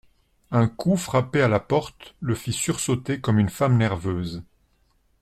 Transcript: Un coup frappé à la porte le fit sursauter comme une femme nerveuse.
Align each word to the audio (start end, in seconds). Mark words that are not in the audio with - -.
Un 0.49 0.67
coup 0.67 0.97
frappé 0.97 1.43
à 1.43 1.47
la 1.47 1.59
porte 1.59 2.15
le 2.21 2.33
fit 2.33 2.53
sursauter 2.53 3.21
comme 3.21 3.37
une 3.37 3.49
femme 3.51 3.77
nerveuse. 3.77 4.43